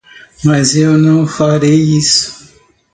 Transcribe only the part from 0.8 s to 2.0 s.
não farei